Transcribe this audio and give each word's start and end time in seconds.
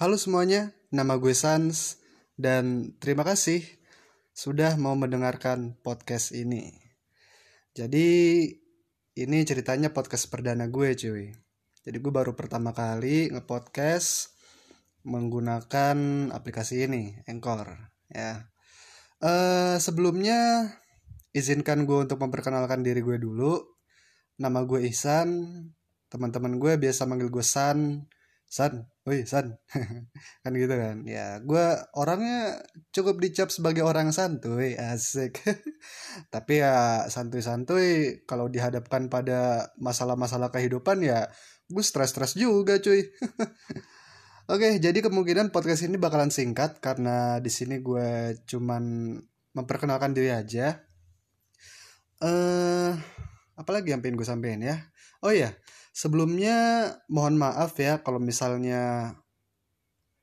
Halo 0.00 0.16
semuanya, 0.16 0.72
nama 0.88 1.20
gue 1.20 1.36
Sans 1.36 2.00
dan 2.40 2.96
terima 3.04 3.20
kasih 3.20 3.60
sudah 4.32 4.80
mau 4.80 4.96
mendengarkan 4.96 5.76
podcast 5.84 6.32
ini. 6.32 6.72
Jadi 7.76 8.08
ini 9.20 9.38
ceritanya 9.44 9.92
podcast 9.92 10.32
perdana 10.32 10.72
gue 10.72 10.96
cuy. 10.96 11.36
Jadi 11.84 11.96
gue 12.00 12.12
baru 12.16 12.32
pertama 12.32 12.72
kali 12.72 13.28
ngepodcast 13.28 14.40
menggunakan 15.04 16.32
aplikasi 16.32 16.88
ini, 16.88 17.20
Anchor 17.28 17.92
ya. 18.08 18.48
Eh 19.20 19.76
sebelumnya 19.84 20.64
izinkan 21.36 21.84
gue 21.84 22.08
untuk 22.08 22.24
memperkenalkan 22.24 22.80
diri 22.80 23.04
gue 23.04 23.20
dulu. 23.20 23.52
Nama 24.40 24.64
gue 24.64 24.80
Ihsan. 24.88 25.28
Teman-teman 26.08 26.56
gue 26.56 26.88
biasa 26.88 27.04
manggil 27.04 27.28
gue 27.28 27.44
San. 27.44 28.08
San, 28.50 28.90
woi 29.06 29.22
San. 29.30 29.62
kan 30.42 30.52
gitu 30.58 30.74
kan. 30.74 31.06
Ya, 31.06 31.38
gue 31.38 31.66
orangnya 31.94 32.58
cukup 32.90 33.22
dicap 33.22 33.54
sebagai 33.54 33.86
orang 33.86 34.10
santuy, 34.10 34.74
asik. 34.74 35.38
Tapi 36.34 36.58
ya 36.58 37.06
santuy-santuy 37.06 38.20
kalau 38.26 38.50
dihadapkan 38.50 39.06
pada 39.06 39.70
masalah-masalah 39.78 40.50
kehidupan 40.50 41.06
ya 41.06 41.30
gue 41.70 41.84
stres-stres 41.86 42.34
juga 42.34 42.82
cuy. 42.82 43.06
Oke, 44.52 44.82
jadi 44.82 44.98
kemungkinan 44.98 45.54
podcast 45.54 45.86
ini 45.86 45.94
bakalan 45.94 46.34
singkat 46.34 46.82
karena 46.82 47.38
di 47.38 47.54
sini 47.54 47.78
gue 47.78 48.34
cuman 48.50 49.14
memperkenalkan 49.54 50.10
diri 50.10 50.34
aja. 50.34 50.82
Eh, 52.18 52.26
uh, 52.26 52.90
apalagi 53.54 53.94
yang 53.94 54.02
pengen 54.02 54.18
gue 54.18 54.26
sampein 54.26 54.58
ya? 54.58 54.90
Oh 55.22 55.30
iya, 55.30 55.54
sebelumnya 56.00 56.56
mohon 57.12 57.36
maaf 57.36 57.76
ya 57.76 58.00
kalau 58.00 58.16
misalnya 58.16 59.12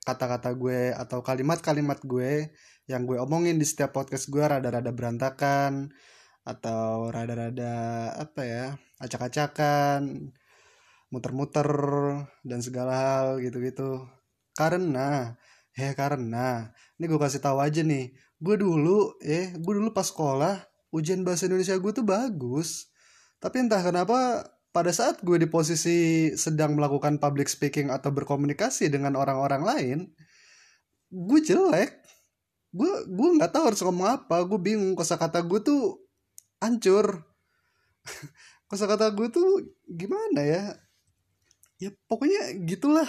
kata-kata 0.02 0.50
gue 0.58 0.90
atau 0.90 1.22
kalimat-kalimat 1.22 2.02
gue 2.02 2.50
yang 2.90 3.06
gue 3.06 3.14
omongin 3.22 3.62
di 3.62 3.66
setiap 3.68 3.94
podcast 3.94 4.26
gue 4.26 4.42
rada-rada 4.42 4.90
berantakan 4.90 5.94
atau 6.42 7.14
rada-rada 7.14 8.10
apa 8.18 8.42
ya 8.42 8.66
acak-acakan 8.98 10.34
muter-muter 11.14 11.70
dan 12.42 12.58
segala 12.58 12.92
hal 12.98 13.26
gitu-gitu. 13.38 14.02
Karena 14.58 15.38
ya 15.78 15.94
karena 15.94 16.74
ini 16.98 17.04
gue 17.06 17.20
kasih 17.22 17.38
tahu 17.38 17.62
aja 17.62 17.86
nih 17.86 18.10
gue 18.42 18.56
dulu 18.58 19.14
eh 19.22 19.54
gue 19.54 19.72
dulu 19.78 19.94
pas 19.94 20.10
sekolah 20.10 20.58
ujian 20.90 21.22
bahasa 21.22 21.46
Indonesia 21.46 21.78
gue 21.78 21.92
tuh 21.94 22.02
bagus. 22.02 22.90
Tapi 23.38 23.62
entah 23.62 23.78
kenapa 23.78 24.42
pada 24.68 24.92
saat 24.92 25.24
gue 25.24 25.40
di 25.40 25.48
posisi 25.48 26.28
sedang 26.36 26.76
melakukan 26.76 27.16
public 27.16 27.48
speaking 27.48 27.88
atau 27.88 28.12
berkomunikasi 28.12 28.92
dengan 28.92 29.16
orang-orang 29.16 29.62
lain 29.64 29.98
gue 31.08 31.40
jelek. 31.40 32.04
Gue 32.68 32.92
gue 33.08 33.28
nggak 33.40 33.52
tahu 33.52 33.64
harus 33.72 33.80
ngomong 33.80 34.08
apa. 34.20 34.44
Gue 34.44 34.60
bingung 34.60 34.92
kosakata 34.92 35.40
gue 35.40 35.60
tuh 35.64 36.04
hancur. 36.60 37.24
Kosakata 38.68 39.08
gue 39.16 39.32
tuh 39.32 39.64
gimana 39.88 40.44
ya? 40.44 40.64
Ya 41.80 41.90
pokoknya 42.04 42.52
gitulah. 42.68 43.08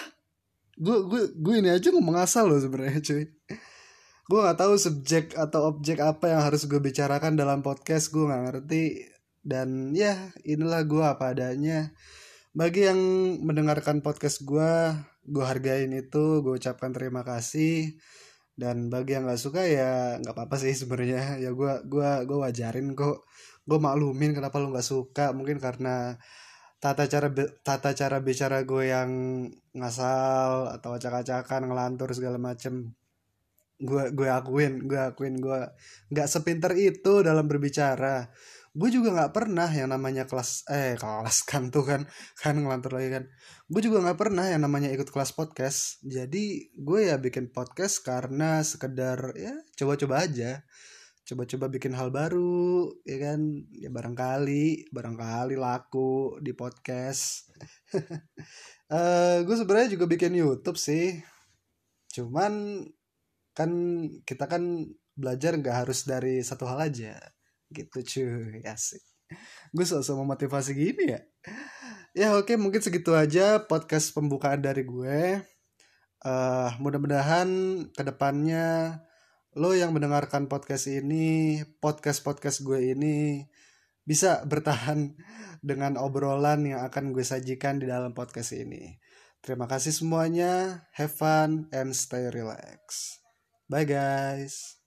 Gue 0.79 1.03
gue 1.03 1.21
gue 1.35 1.55
ini 1.59 1.67
aja 1.67 1.91
ngomong 1.91 2.15
asal 2.15 2.47
loh 2.47 2.59
sebenarnya 2.63 3.03
cuy. 3.03 3.27
Gue 4.29 4.39
nggak 4.39 4.59
tahu 4.61 4.73
subjek 4.79 5.25
atau 5.35 5.75
objek 5.75 5.99
apa 5.99 6.31
yang 6.31 6.41
harus 6.45 6.63
gue 6.63 6.79
bicarakan 6.79 7.35
dalam 7.35 7.59
podcast. 7.59 8.15
Gue 8.15 8.31
nggak 8.31 8.43
ngerti 8.47 9.03
dan 9.43 9.95
ya 9.95 10.31
inilah 10.43 10.83
gue 10.85 11.03
apa 11.03 11.35
adanya. 11.35 11.93
Bagi 12.51 12.89
yang 12.89 12.99
mendengarkan 13.45 14.01
podcast 14.01 14.43
gue 14.43 14.71
gue 15.29 15.45
hargain 15.45 15.91
itu 15.93 16.41
gue 16.43 16.53
ucapkan 16.59 16.91
terima 16.91 17.21
kasih. 17.23 17.95
Dan 18.59 18.91
bagi 18.91 19.15
yang 19.15 19.23
nggak 19.23 19.39
suka 19.39 19.63
ya 19.63 20.19
nggak 20.19 20.35
apa-apa 20.35 20.55
sih 20.59 20.75
sebenarnya. 20.75 21.39
Ya 21.39 21.55
gue 21.55 21.73
gua 21.87 22.27
gue 22.27 22.37
wajarin 22.37 22.91
kok. 22.97 23.23
Gue 23.63 23.79
maklumin 23.79 24.35
kenapa 24.35 24.59
lo 24.59 24.71
nggak 24.73 24.83
suka. 24.87 25.31
Mungkin 25.31 25.63
karena 25.63 26.19
tata 26.79 27.07
cara 27.11 27.27
tata 27.63 27.91
cara 27.95 28.17
bicara 28.23 28.63
gue 28.63 28.83
yang 28.91 29.11
ngasal 29.75 30.71
atau 30.75 30.95
acak-acakan 30.95 31.67
ngelantur 31.71 32.09
segala 32.15 32.39
macem 32.39 32.95
gue 33.79 34.11
gue 34.11 34.27
akuin 34.27 34.83
gue 34.83 34.99
akuin 34.99 35.39
gue 35.39 35.61
nggak 36.11 36.27
sepinter 36.27 36.75
itu 36.75 37.23
dalam 37.23 37.47
berbicara. 37.47 38.27
Gue 38.69 38.93
juga 38.93 39.15
nggak 39.15 39.33
pernah 39.33 39.65
yang 39.71 39.89
namanya 39.89 40.29
kelas 40.29 40.67
eh 40.69 40.93
kelas 40.99 41.47
kan 41.47 41.71
tuh 41.73 41.87
kan 41.87 42.03
kan 42.37 42.59
ngelantur 42.59 42.99
lagi 42.99 43.09
kan. 43.15 43.23
Gue 43.71 43.81
juga 43.81 44.03
nggak 44.03 44.19
pernah 44.19 44.45
yang 44.51 44.61
namanya 44.67 44.91
ikut 44.91 45.07
kelas 45.09 45.31
podcast. 45.31 46.03
Jadi 46.03 46.75
gue 46.75 46.99
ya 47.07 47.15
bikin 47.15 47.55
podcast 47.55 48.03
karena 48.03 48.61
sekedar 48.61 49.33
ya 49.39 49.55
coba-coba 49.79 50.27
aja. 50.27 50.61
Coba-coba 51.23 51.69
bikin 51.71 51.93
hal 51.95 52.11
baru 52.11 52.91
ya 53.07 53.31
kan? 53.31 53.39
Ya 53.71 53.89
barangkali 53.93 54.91
barangkali 54.91 55.55
laku 55.55 56.35
di 56.43 56.51
podcast. 56.51 57.47
Uh, 57.95 58.03
eh, 58.97 59.37
gue 59.47 59.55
sebenarnya 59.55 59.95
juga 59.95 60.05
bikin 60.09 60.35
YouTube 60.35 60.75
sih. 60.75 61.15
Cuman 62.09 62.83
kan 63.59 63.71
kita 64.23 64.47
kan 64.47 64.87
belajar 65.19 65.59
nggak 65.59 65.83
harus 65.83 66.07
dari 66.07 66.39
satu 66.39 66.63
hal 66.63 66.79
aja. 66.87 67.19
Gitu 67.67 67.99
cuy. 67.99 68.63
Asik. 68.63 69.03
Gue 69.75 69.85
sosok 69.85 70.23
memotivasi 70.23 70.71
gini 70.73 71.11
ya? 71.11 71.21
Ya 72.15 72.27
oke 72.33 72.55
mungkin 72.57 72.81
segitu 72.81 73.13
aja 73.13 73.67
podcast 73.67 74.15
pembukaan 74.15 74.63
dari 74.63 74.87
gue. 74.87 75.43
Uh, 76.19 76.71
mudah-mudahan 76.79 77.47
ke 77.95 78.03
depannya 78.03 78.99
lo 79.55 79.71
yang 79.71 79.95
mendengarkan 79.95 80.51
podcast 80.51 80.91
ini 80.91 81.63
podcast 81.79 82.27
podcast 82.27 82.59
gue 82.59 82.91
ini 82.91 83.47
bisa 84.03 84.43
bertahan 84.43 85.15
dengan 85.63 85.95
obrolan 85.95 86.67
yang 86.67 86.81
akan 86.83 87.15
gue 87.15 87.23
sajikan 87.23 87.77
di 87.79 87.85
dalam 87.87 88.17
podcast 88.17 88.57
ini. 88.57 88.97
Terima 89.39 89.69
kasih 89.69 89.95
semuanya. 89.95 90.83
Have 90.97 91.13
fun 91.13 91.71
and 91.71 91.95
stay 91.95 92.27
relax 92.27 93.19
bye 93.69 93.85
guys 93.85 94.78